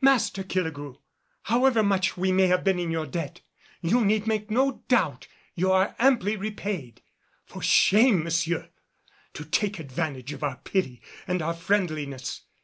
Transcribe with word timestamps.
"Master 0.00 0.42
Killigrew, 0.42 0.96
however 1.44 1.84
much 1.84 2.16
we 2.16 2.32
may 2.32 2.48
have 2.48 2.64
been 2.64 2.80
in 2.80 2.90
your 2.90 3.06
debt, 3.06 3.42
you 3.80 4.04
need 4.04 4.26
make 4.26 4.50
no 4.50 4.82
doubt, 4.88 5.28
you 5.54 5.70
are 5.70 5.94
amply 6.00 6.34
repaid. 6.34 7.00
For 7.46 7.62
shame, 7.62 8.24
monsieur! 8.24 8.70
To 9.34 9.44
take 9.44 9.78
advantage 9.78 10.32
of 10.32 10.42
our 10.42 10.56
pity 10.56 11.00
and 11.28 11.40
our 11.40 11.54
friendliness! 11.54 12.40